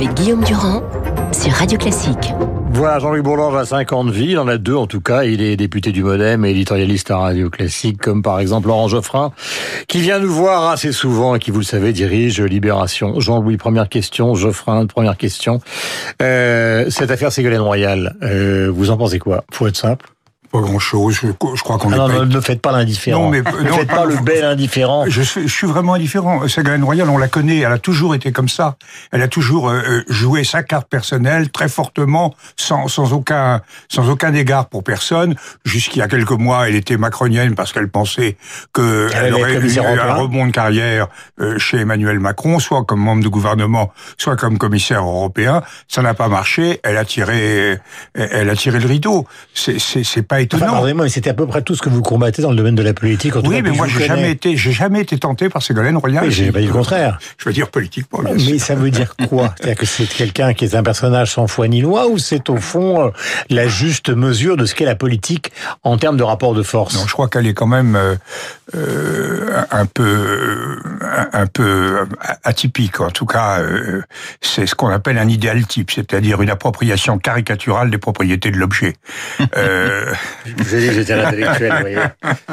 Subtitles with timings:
[0.00, 0.82] avec Guillaume Durand
[1.30, 2.32] sur Radio Classique.
[2.72, 5.24] Voilà, Jean-Louis Bourlange a 50 vies, il en a deux en tout cas.
[5.24, 9.32] Il est député du Modem et éditorialiste à Radio Classique, comme par exemple Laurent Geoffrin,
[9.88, 13.20] qui vient nous voir assez souvent et qui, vous le savez, dirige Libération.
[13.20, 14.34] Jean-Louis, première question.
[14.34, 15.60] Geoffrin, première question.
[16.22, 19.44] Euh, cette affaire Ségolène Royal, euh, vous en pensez quoi?
[19.52, 20.06] Faut être simple
[20.50, 21.14] pas grand chose.
[21.14, 23.24] Je, je crois qu'on ah non, non, ne faites pas l'indifférent.
[23.24, 25.04] Non, mais ne faites pas le bel indifférent.
[25.08, 26.46] Je suis, je suis vraiment indifférent.
[26.48, 27.58] Ségolène Royal, on la connaît.
[27.58, 28.76] Elle a toujours été comme ça.
[29.12, 34.10] Elle a toujours euh, euh, joué sa carte personnelle très fortement, sans, sans aucun, sans
[34.10, 35.36] aucun égard pour personne.
[35.64, 38.36] Jusqu'il y a quelques mois, elle était macronienne parce qu'elle pensait
[38.72, 41.08] que elle, aurait eu un rebond de carrière
[41.40, 45.62] euh, chez Emmanuel Macron, soit comme membre du gouvernement, soit comme commissaire européen.
[45.86, 46.80] Ça n'a pas marché.
[46.82, 47.78] Elle a tiré,
[48.14, 49.26] elle a tiré le rideau.
[49.54, 50.82] C'est, c'est pas étonnant.
[50.94, 52.94] mais c'était à peu près tout ce que vous combattez dans le domaine de la
[52.94, 53.36] politique.
[53.36, 56.24] En oui, mais moi, j'ai jamais été, j'ai jamais été tenté par Ségolène Royal.
[56.24, 57.18] Oui, j'ai pas dit le contraire.
[57.38, 58.20] Je veux dire politiquement.
[58.22, 59.54] mais ça veut dire quoi?
[59.60, 62.56] C'est-à-dire que c'est quelqu'un qui est un personnage sans foi ni loi, ou c'est au
[62.56, 63.10] fond euh,
[63.48, 66.94] la juste mesure de ce qu'est la politique en termes de rapport de force?
[66.94, 68.14] Non, je crois qu'elle est quand même euh,
[68.74, 70.78] euh un peu,
[71.32, 72.06] un peu
[72.44, 73.00] atypique.
[73.00, 73.60] En tout cas,
[74.40, 78.94] c'est ce qu'on appelle un idéal type, c'est-à-dire une appropriation caricaturale des propriétés de l'objet.
[79.56, 80.12] euh,
[80.56, 81.98] vous avez dit que j'étais un intellectuel, vous voyez.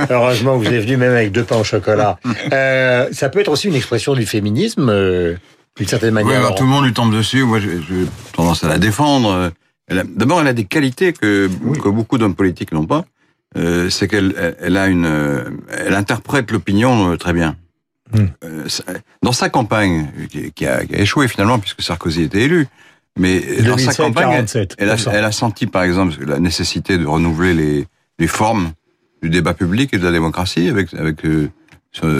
[0.10, 2.20] Heureusement, vous êtes venu même avec deux pains au chocolat.
[2.52, 5.36] Euh, ça peut être aussi une expression du féminisme, euh,
[5.78, 6.42] d'une certaine manière.
[6.42, 7.44] Oui, tout le monde lui tombe dessus.
[7.44, 7.80] Moi, j'ai
[8.34, 9.52] tendance à la défendre.
[9.90, 13.06] D'abord, elle a des qualités que, que beaucoup d'hommes politiques n'ont pas.
[13.58, 17.56] Euh, c'est qu'elle elle a une, elle interprète l'opinion très bien.
[18.14, 18.28] Hmm.
[19.22, 22.68] Dans sa campagne, qui, a, qui, a, échoué finalement puisque Sarkozy était élu,
[23.18, 24.46] mais dans sa campagne,
[24.78, 27.88] elle, a, elle, a, senti par exemple la nécessité de renouveler les,
[28.20, 28.72] les, formes
[29.22, 31.50] du débat public et de la démocratie avec, avec euh,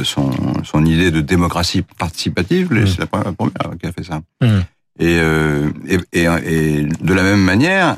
[0.04, 0.32] son,
[0.64, 2.72] son, idée de démocratie participative.
[2.72, 2.88] Mm.
[2.88, 4.22] C'est la première qui a fait ça.
[4.42, 4.60] Mm.
[5.00, 7.98] Et, euh, et, et, et, de la même manière,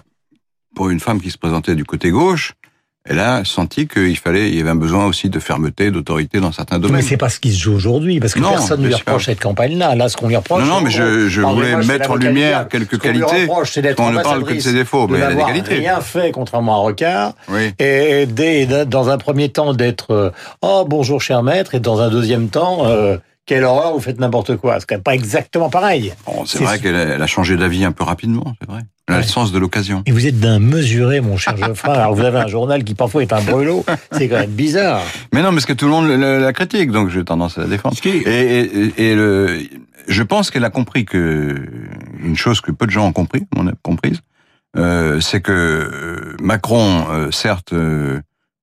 [0.76, 2.54] pour une femme qui se présentait du côté gauche,
[3.06, 6.52] elle a senti qu'il fallait, il y avait un besoin aussi de fermeté, d'autorité dans
[6.52, 6.98] certains domaines.
[6.98, 9.40] Mais c'est pas ce qui se joue aujourd'hui, parce que personne ne lui reproche cette
[9.40, 9.96] campagne-là.
[9.96, 10.64] Là, ce qu'on lui reproche.
[10.64, 13.48] Non, non, mais je, je voulais mettre en lumière quelques qualités.
[13.98, 15.76] On ne parle que de ses défauts, mais elle a des qualités.
[15.76, 17.34] rien fait, contrairement à Rocard.
[17.48, 17.74] Oui.
[17.80, 18.28] Et,
[18.86, 22.86] dans un premier temps, d'être, euh, oh, bonjour, cher maître, et dans un deuxième temps,
[22.86, 23.18] euh,
[23.50, 24.80] quelle horreur, vous faites n'importe quoi.
[24.80, 26.14] C'est quand même pas exactement pareil.
[26.28, 28.82] Bon, c'est vrai qu'elle a, changé d'avis un peu rapidement, c'est vrai.
[29.08, 30.04] Elle a le sens de l'occasion.
[30.06, 31.96] Et vous êtes d'un mesuré, mon cher Geoffroy.
[31.96, 33.84] Alors vous avez un journal qui parfois est un brûlot.
[34.12, 35.02] C'est quand même bizarre.
[35.34, 37.98] Mais non, parce que tout le monde la critique, donc j'ai tendance à la défendre.
[38.06, 39.62] Et, et, et le,
[40.08, 41.56] je pense qu'elle a compris que
[42.20, 44.22] une chose que peu de gens ont compris, on a comprise,
[44.78, 48.22] euh, c'est que euh, Macron, euh, certes, euh,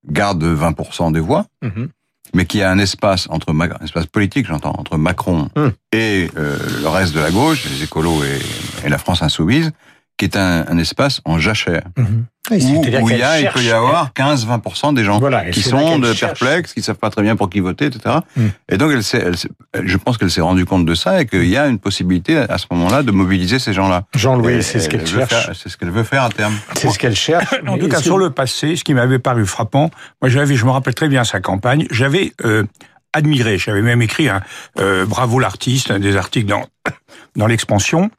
[0.08, 1.88] garde 20% des voix, mm-hmm
[2.34, 5.72] mais qui a un espace entre un espace politique, j'entends, entre Macron hum.
[5.92, 9.72] et euh, le reste de la gauche, les écolos et, et la France insoumise,
[10.16, 11.84] qui est un, un espace en jachère.
[11.96, 12.04] Mmh.
[12.50, 15.20] Où, il, y a, il peut y avoir 15-20% des gens
[15.50, 18.16] qui sont de perplexes, qui savent pas très bien pour qui voter, etc.
[18.36, 18.46] Mmh.
[18.68, 19.34] Et donc, elle,
[19.74, 22.36] elle, je pense qu'elle s'est rendue compte de ça et qu'il y a une possibilité
[22.36, 24.04] à ce moment-là de mobiliser ces gens-là.
[24.14, 25.50] Jean-Louis, c'est ce qu'elle cherche.
[25.54, 26.54] C'est ce qu'elle veut faire à terme.
[26.74, 27.54] C'est ce qu'elle cherche.
[27.66, 29.90] en tout cas, sur le passé, ce qui m'avait paru frappant,
[30.22, 32.64] moi j'avais, je me rappelle très bien sa campagne, j'avais euh,
[33.12, 34.42] admiré, j'avais même écrit un
[34.78, 36.64] euh, Bravo l'artiste, des articles dans,
[37.36, 38.10] dans l'expansion,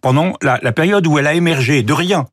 [0.00, 2.26] pendant la, la période où elle a émergé de rien.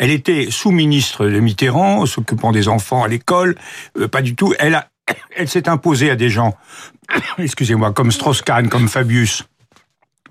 [0.00, 3.54] Elle était sous-ministre de Mitterrand, s'occupant des enfants à l'école,
[3.98, 4.54] euh, pas du tout.
[4.58, 4.88] Elle a,
[5.36, 6.56] elle s'est imposée à des gens,
[7.38, 9.44] excusez-moi, comme Strauss-Kahn, comme Fabius,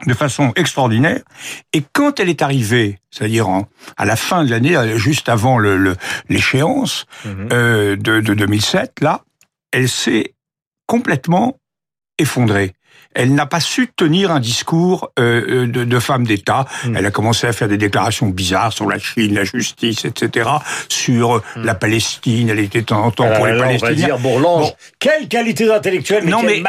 [0.08, 1.22] de façon extraordinaire.
[1.72, 3.48] Et quand elle est arrivée, c'est-à-dire
[3.96, 7.50] à la fin de l'année, euh, juste avant l'échéance le, mhm.
[7.54, 9.22] euh, de, de 2007, là,
[9.72, 10.34] elle s'est
[10.88, 11.60] complètement
[12.18, 12.74] effondrée
[13.16, 16.66] elle n'a pas su tenir un discours euh, euh, de, de, femme d'État.
[16.86, 16.96] Hmm.
[16.96, 20.50] Elle a commencé à faire des déclarations bizarres sur la Chine, la justice, etc.,
[20.90, 21.64] sur euh, hmm.
[21.64, 22.50] la Palestine.
[22.50, 23.90] Elle était en temps pour les Palestiniens.
[23.90, 26.62] On va dire Bourlange, quelle qualité intellectuelle, mais non, mais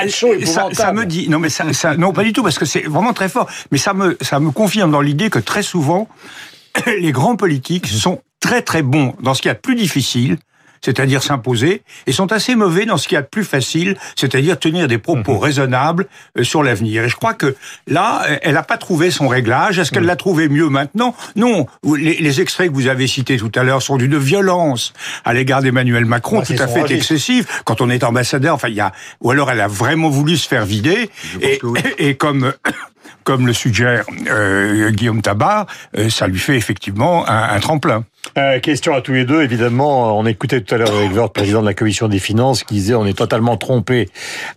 [0.46, 2.82] ça, ça, me dit, non mais ça, ça, non pas du tout parce que c'est
[2.82, 3.48] vraiment très fort.
[3.70, 6.08] Mais ça me, ça me confirme dans l'idée que très souvent
[6.86, 10.38] les grands politiques sont très très bons dans ce qu'il y a de plus difficile,
[10.82, 14.58] c'est-à-dire s'imposer, et sont assez mauvais dans ce qu'il y a de plus facile, c'est-à-dire
[14.58, 15.38] tenir des propos mhm.
[15.38, 16.06] raisonnables
[16.38, 17.04] euh, sur l'avenir.
[17.04, 17.56] Et je crois que
[17.86, 19.78] là, elle n'a pas trouvé son réglage.
[19.78, 20.08] Est-ce qu'elle mhm.
[20.08, 21.14] l'a trouvé mieux maintenant?
[21.36, 21.66] Non.
[21.84, 24.92] Les, les, extraits que vous avez cités tout à l'heure sont d'une violence
[25.24, 27.46] à l'égard d'Emmanuel Macron tout à fait excessive.
[27.64, 30.48] Quand on est ambassadeur, enfin, il y a, ou alors elle a vraiment voulu se
[30.48, 31.10] faire vider,
[31.40, 31.60] et,
[31.98, 32.52] et comme
[33.24, 35.66] comme le suggère euh, Guillaume Tabar,
[35.96, 38.04] euh, ça lui fait effectivement un, un tremplin.
[38.38, 40.16] Euh, question à tous les deux, évidemment.
[40.16, 42.94] On écoutait tout à l'heure avec le président de la commission des finances, qui disait
[42.94, 44.08] on est totalement trompé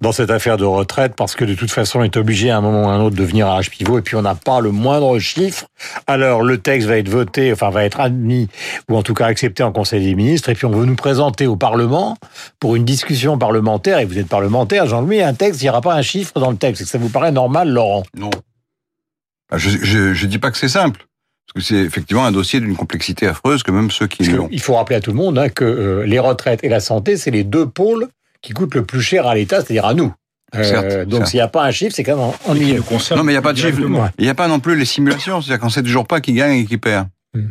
[0.02, 2.62] dans cette affaire de retraite parce que de toute façon on est obligé à un
[2.62, 4.72] moment ou à un autre de venir à H-Pivot et puis on n'a pas le
[4.72, 5.66] moindre chiffre.
[6.08, 8.48] Alors le texte va être voté, enfin va être admis
[8.90, 11.48] ou en tout cas accepté en Conseil des ministres et puis on veut nous présenter
[11.48, 12.16] au Parlement
[12.60, 15.96] pour une discussion parlementaire et vous êtes parlementaire, Jean-Louis, un texte, il n'y aura pas
[15.96, 16.82] un chiffre dans le texte.
[16.82, 18.04] Est-ce que ça vous paraît normal, Laurent?
[18.16, 18.30] Non.
[19.52, 21.06] Ah, Je, je dis pas que c'est simple.
[21.54, 24.48] Parce que c'est effectivement un dossier d'une complexité affreuse que même ceux qui l'ont.
[24.52, 27.16] Il faut rappeler à tout le monde hein, que euh, les retraites et la santé,
[27.18, 28.08] c'est les deux pôles
[28.42, 30.12] qui coûtent le plus cher à l'État, c'est-à-dire à nous.
[30.56, 32.84] Euh, Certes, donc s'il n'y a pas un chiffre, c'est quand même ennuyeux.
[33.16, 33.80] Non, mais il n'y a pas de chiffre.
[34.20, 35.42] Il n'y a pas non plus les simulations.
[35.42, 37.08] C'est-à-dire qu'on sait toujours pas qui gagne et qui perd.
[37.34, 37.50] Hmm.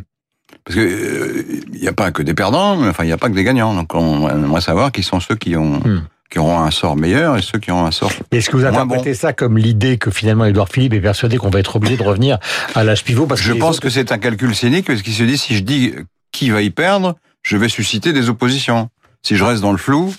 [0.63, 3.17] Parce que euh, il n'y a pas que des perdants, mais enfin il n'y a
[3.17, 3.73] pas que des gagnants.
[3.73, 6.01] Donc on, on aimerait savoir qui sont ceux qui ont Hmm.
[6.33, 8.11] Qui auront un sort meilleur et ceux qui auront un sort.
[8.31, 11.51] Est-ce que vous Moins interprétez ça comme l'idée que finalement Édouard Philippe est persuadé qu'on
[11.51, 12.39] va être obligé de revenir
[12.73, 15.13] à l'âge pivot parce que Je pense autres- que c'est un calcul cynique parce qu'il
[15.13, 15.93] se dit si je dis
[16.31, 18.89] qui va y perdre, je vais susciter des oppositions.
[19.21, 20.11] Si je reste dans le flou,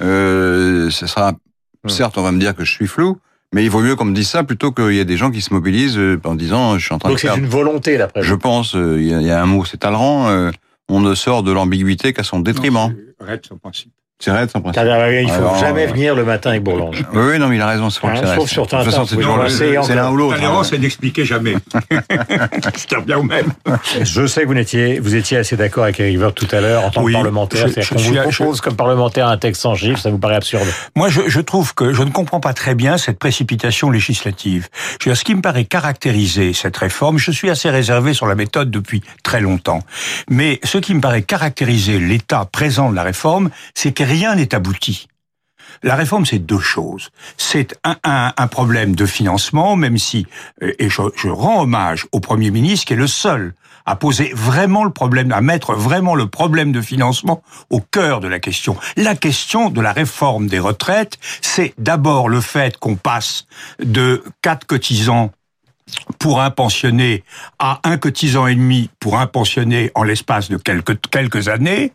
[0.00, 1.32] euh, ce sera
[1.84, 1.88] Hmm.
[1.88, 3.18] certes on va me dire que je suis flou,
[3.52, 5.40] mais il vaut mieux qu'on me dise ça plutôt qu'il y ait des gens qui
[5.40, 7.42] se mobilisent euh, en disant je suis en train donc de c'est perdre.
[7.42, 8.38] une volonté d'après Je vous.
[8.38, 10.50] pense, euh, il y, a- un mot, c'est Talleyrand,
[10.88, 12.74] on ne sort de l'ambiguïté qu'à son détriment.
[12.74, 13.90] Non, c'est Arrête son principe.
[14.24, 14.62] C'est principe.
[14.72, 17.04] C'est-à-dire, Il faut Alors, jamais euh, venir le matin avec Bourlange.
[17.12, 18.90] Oui, oui, non, mais il a raison, c'est Hein, c'est sauf sur De toute façon,
[19.04, 20.34] Tintin, c'est toujours c'est l'un ou l'autre.
[20.36, 20.64] Talleyrand, hein.
[20.64, 21.54] c'est d'expliquer jamais.
[21.90, 23.52] Je reviens au même.
[24.02, 26.90] Je sais que vous étiez, vous étiez assez d'accord avec Eric tout à l'heure en
[26.90, 27.66] tant Oui, que parlementaire.
[27.66, 30.36] je- C'est-à-dire je qu'on vous propose comme parlementaire un texte sans chiffres, ça vous paraît
[30.36, 34.68] absurde Moi, je, je trouve que je ne comprends pas très bien cette précipitation législative.
[35.00, 38.26] Je veux dire, ce qui me paraît caractériser cette réforme, je suis assez réservé sur
[38.26, 39.80] la méthode depuis très longtemps,
[40.28, 44.54] mais ce qui me paraît caractériser l'état présent de la réforme, c'est que rien n'est
[44.54, 45.08] abouti.
[45.82, 47.08] La réforme, c'est deux choses.
[47.38, 50.26] C'est un, problème de financement, même si,
[50.62, 53.54] euh, et je, je rends hommage au Premier ministre, qui est le seul
[53.86, 58.28] à poser vraiment le problème, à mettre vraiment le problème de financement au cœur de
[58.28, 58.76] la question.
[58.96, 63.46] La question de la réforme des retraites, c'est d'abord le fait qu'on passe
[63.82, 65.32] de quatre cotisants
[66.18, 67.24] pour un pensionné
[67.58, 71.92] à un cotisant et demi pour un pensionné en l'espace de quelques, quelques années,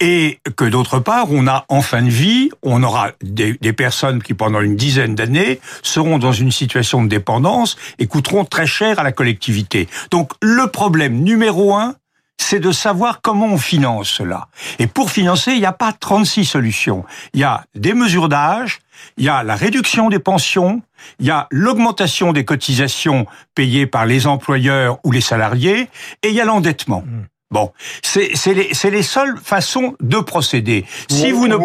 [0.00, 4.22] et que d'autre part, on a en fin de vie, on aura des, des personnes
[4.22, 8.98] qui pendant une dizaine d'années seront dans une situation de dépendance et coûteront très cher
[8.98, 9.88] à la collectivité.
[10.10, 11.94] Donc le problème numéro un,
[12.42, 14.48] c'est de savoir comment on finance cela.
[14.78, 17.04] Et pour financer, il n'y a pas 36 solutions.
[17.34, 18.80] Il y a des mesures d'âge,
[19.16, 20.82] il y a la réduction des pensions,
[21.18, 25.88] il y a l'augmentation des cotisations payées par les employeurs ou les salariés,
[26.22, 27.04] et il y a l'endettement.
[27.52, 27.70] Bon,
[28.02, 30.86] c'est les, les seules façons de procéder.
[31.10, 31.56] Si Ou- vous ne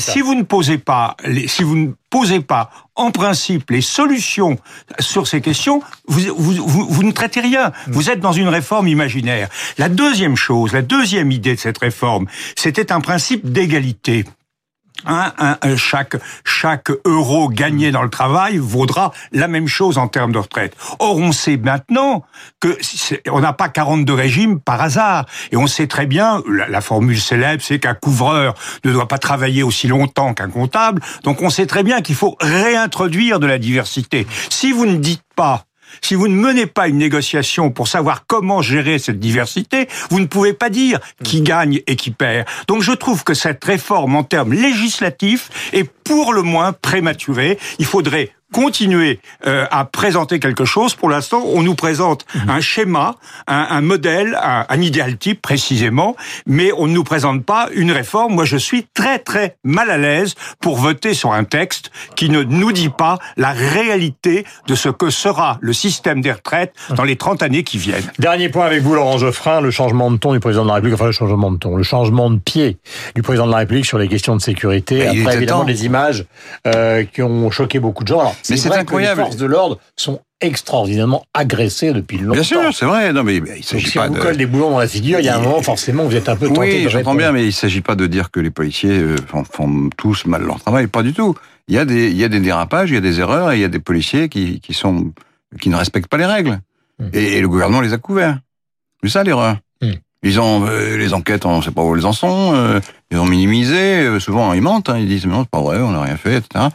[0.00, 4.58] si vous posez pas, les, si vous ne posez pas en principe les solutions
[4.98, 7.68] sur ces questions, vous, vous, vous, vous ne traitez rien.
[7.68, 7.92] Mm.
[7.92, 9.48] Vous êtes dans une réforme imaginaire.
[9.78, 14.24] La deuxième chose, la deuxième idée de cette réforme, c'était un principe d'égalité.
[15.04, 20.06] Un, un, un- chaque, chaque euro gagné dans le travail vaudra la même chose en
[20.06, 20.76] termes de retraite.
[21.00, 22.24] Or, on sait maintenant
[22.60, 22.78] que
[23.30, 25.26] on n'a pas 42 régimes par hasard.
[25.50, 28.54] Et on sait très bien, la, la formule célèbre, c'est qu'un couvreur
[28.84, 31.02] ne doit pas travailler aussi longtemps qu'un comptable.
[31.24, 34.26] Donc, on sait très bien qu'il faut réintroduire de la diversité.
[34.50, 35.64] Si vous ne dites pas
[36.00, 40.26] si vous ne menez pas une négociation pour savoir comment gérer cette diversité, vous ne
[40.26, 42.46] pouvez pas dire qui gagne et qui perd.
[42.68, 47.58] Donc je trouve que cette réforme en termes législatifs est pour le moins prématurée.
[47.78, 50.94] Il faudrait continuer euh, à présenter quelque chose.
[50.94, 53.16] Pour l'instant, on nous présente un schéma,
[53.46, 56.16] un, un modèle, un, un idéal type précisément,
[56.46, 58.34] mais on ne nous présente pas une réforme.
[58.34, 62.42] Moi, je suis très très mal à l'aise pour voter sur un texte qui ne
[62.42, 67.16] nous dit pas la réalité de ce que sera le système des retraites dans les
[67.16, 68.04] 30 années qui viennent.
[68.18, 70.94] Dernier point avec vous, Laurent Geoffrin, le changement de ton du président de la République,
[70.94, 72.78] enfin le changement de ton, le changement de pied
[73.14, 74.98] du président de la République sur les questions de sécurité.
[75.12, 75.66] Mais Après, évidemment, temps.
[75.66, 76.26] des images
[76.66, 78.20] euh, qui ont choqué beaucoup de gens.
[78.20, 79.20] Alors, Mais c'est incroyable.
[79.20, 82.34] Les forces de l'ordre sont extraordinairement agressées depuis longtemps.
[82.34, 83.12] Bien sûr, c'est vrai.
[83.12, 84.18] Non, mais il s'agit si pas on de.
[84.18, 86.36] colle des boulons dans la figure, il y a un moment, forcément, vous êtes un
[86.36, 88.98] peu tenté Oui, de j'entends bien, mais il s'agit pas de dire que les policiers
[88.98, 91.34] euh, font, font tous mal leur travail, pas du tout.
[91.68, 93.56] Il y a des, il y a des dérapages, il y a des erreurs, et
[93.56, 95.12] il y a des policiers qui, qui sont,
[95.60, 96.58] qui ne respectent pas les règles.
[96.98, 97.08] Hmm.
[97.12, 98.38] Et, et le gouvernement les a couverts.
[99.02, 99.56] C'est ça l'erreur.
[99.80, 99.92] Hmm.
[100.24, 102.52] Ils ont euh, les enquêtes, on ne sait pas où elles en sont.
[102.54, 102.80] euh,
[103.10, 104.00] ils ont minimisé.
[104.06, 104.88] euh, souvent, ils mentent.
[104.88, 106.66] hein, ils disent mais non, c'est pas vrai, on n'a rien fait, etc.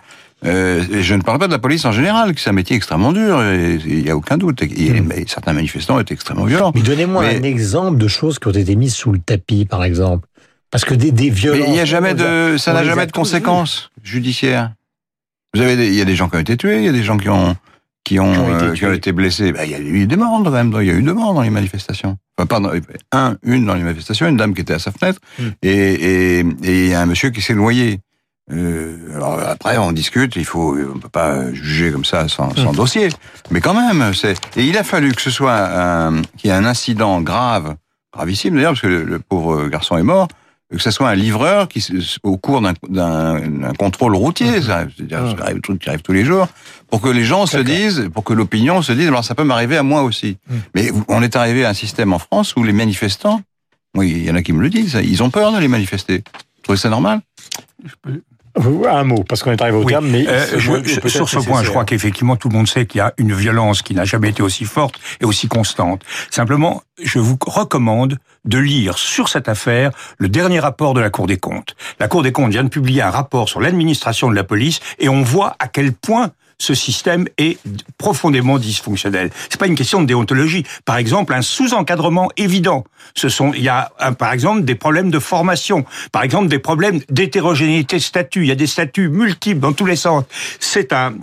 [0.46, 2.76] Euh, et je ne parle pas de la police en général, qui c'est un métier
[2.76, 3.42] extrêmement dur.
[3.86, 4.62] Il n'y a aucun doute.
[4.62, 5.08] Et, et- Hmm.
[5.08, 6.72] mais certains manifestants étaient extrêmement violents.
[6.76, 9.84] Mais donnez-moi Mais- un exemple de choses qui ont été mises sous le tapis, par
[9.84, 10.28] exemple.
[10.70, 11.62] Parce que des, des violences.
[11.62, 14.74] Mais il n'y a jamais de, ça n'a jamais de conséquences judiciaires.
[15.54, 16.92] Vous avez, des- il y a des gens qui ont été tués, il y a
[16.92, 17.56] des gens qui ont,
[18.04, 19.52] qui ont, euh, qui ont été blessés.
[19.54, 20.72] Ben, il y a eu des morts quand même.
[20.82, 22.18] Il y a eu deux morts dans les manifestations.
[22.38, 22.72] Enfin, pardon,
[23.12, 25.48] un, une dans les manifestations, une dame qui était à sa fenêtre, Hmm.
[25.64, 26.44] et, et, et
[26.86, 28.00] il y a un monsieur qui s'est noyé.
[28.52, 30.36] Euh, alors après, on discute.
[30.36, 33.10] Il faut, on peut pas juger comme ça sans, sans dossier.
[33.52, 34.36] Mais quand même, c'est.
[34.58, 37.76] Et il a fallu que ce soit un, qu'il y ait un incident grave,
[38.14, 40.28] gravissime d'ailleurs, parce que le, le pauvre garçon est mort
[40.70, 41.82] que ce soit un livreur qui,
[42.24, 42.74] au cours d'un-
[43.80, 46.50] contrôle routier, ça, c'est-à-dire ça arrive, truc qui arrive tous les jours,
[46.90, 49.78] pour que les gens se disent, pour que l'opinion se dise, alors ça peut m'arriver
[49.78, 50.36] à moi aussi.
[50.76, 53.40] Mais on est arrivé à un système en France où les manifestants,
[53.96, 56.18] oui, il y en a qui me le disent, ils ont peur d'aller manifester.
[56.58, 57.22] Vous trouvez ça normal?
[58.90, 59.88] Un mot, parce qu'on est arrivé au Oui.
[59.94, 63.00] terme, mais Euh, je- sur ce point, je crois qu'effectivement tout le monde sait qu'il
[63.00, 66.02] y a une violence qui n'a jamais été aussi forte et aussi constante.
[66.32, 71.28] Simplement, je vous recommande de lire sur cette affaire le dernier rapport de la Cour
[71.28, 71.76] des comptes.
[72.00, 75.10] La Cour des comptes vient de publier un rapport sur l'administration de la police et
[75.10, 77.60] on voit à quel point ce système est
[77.98, 79.30] profondément dysfonctionnel.
[79.50, 80.66] C'est pas une question de déontologie.
[80.86, 82.84] Par exemple, un sous-encadrement évident.
[83.16, 85.86] Ce sont, il y a, par exemple, des problèmes de formation.
[86.12, 88.42] Par exemple, des problèmes d'hétérogénéité de statut.
[88.42, 90.24] Il y a des statuts multiples dans tous les sens.
[90.60, 91.14] C'est un,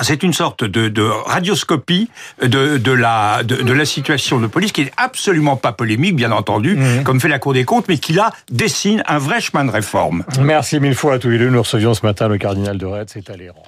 [0.00, 2.08] c'est une sorte de, de radioscopie
[2.40, 6.32] de, de, la, de, de la situation de police qui est absolument pas polémique, bien
[6.32, 9.70] entendu, comme fait la Cour des comptes, mais qui là dessine un vrai chemin de
[9.70, 10.24] réforme.
[10.40, 11.50] Merci mille fois à tous les deux.
[11.50, 13.64] Nous recevions ce matin le cardinal de Retz et Talleyrand.